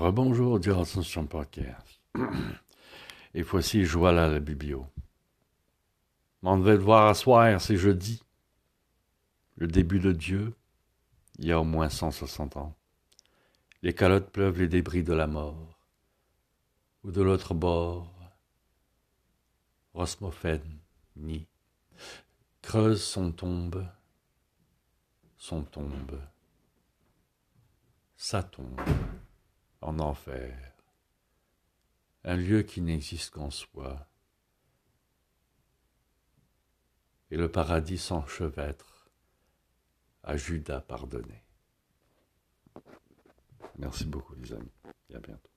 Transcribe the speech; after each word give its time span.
Rebonjour 0.00 0.58
du 0.58 0.72
Ascension 0.72 1.26
Podcast. 1.26 2.00
Et 3.34 3.42
voici 3.42 3.84
Joël 3.84 4.16
à 4.16 4.28
la 4.28 4.40
biblio. 4.40 4.86
On 6.42 6.56
devait 6.56 6.78
le 6.78 6.82
voir 6.82 7.08
à 7.08 7.12
soir, 7.12 7.60
c'est 7.60 7.76
jeudi. 7.76 8.22
Le 9.56 9.66
début 9.66 10.00
de 10.00 10.12
Dieu, 10.12 10.54
il 11.38 11.48
y 11.48 11.52
a 11.52 11.60
au 11.60 11.64
moins 11.64 11.90
160 11.90 12.56
ans. 12.56 12.74
Les 13.82 13.92
calottes 13.92 14.30
pleuvent 14.30 14.58
les 14.58 14.68
débris 14.68 15.02
de 15.02 15.12
la 15.12 15.26
mort. 15.26 15.78
Ou 17.04 17.10
de 17.10 17.20
l'autre 17.20 17.52
bord, 17.52 18.10
Rosmophène, 19.92 20.78
ni, 21.16 21.46
creuse 22.62 23.04
son 23.04 23.32
tombe, 23.32 23.86
son 25.36 25.62
tombe, 25.62 26.18
sa 28.16 28.42
tombe 28.42 28.80
en 29.80 29.98
enfer, 29.98 30.74
un 32.24 32.36
lieu 32.36 32.62
qui 32.62 32.80
n'existe 32.80 33.30
qu'en 33.30 33.50
soi, 33.50 34.06
et 37.30 37.36
le 37.36 37.50
paradis 37.50 37.98
s'enchevêtre 37.98 39.08
à 40.22 40.36
Judas 40.36 40.80
pardonné. 40.80 41.44
Merci 43.78 44.04
beaucoup 44.04 44.34
les 44.34 44.52
amis, 44.52 44.72
à 45.14 45.18
bientôt. 45.18 45.49